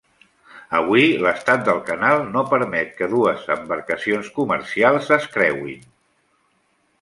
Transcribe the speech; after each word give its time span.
Avui, 0.77 1.03
l'estat 1.25 1.67
del 1.67 1.81
canal 1.89 2.25
no 2.37 2.43
permet 2.53 2.95
que 3.01 3.09
dues 3.11 3.45
embarcacions 3.57 4.33
comercials 4.39 5.13
es 5.19 5.29
creuen. 5.37 5.87